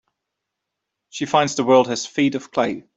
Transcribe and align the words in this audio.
She 1.09 1.27
finds 1.27 1.53
the 1.55 1.63
world 1.63 1.85
has 1.87 2.07
feet 2.07 2.33
of 2.33 2.49
clay. 2.51 2.85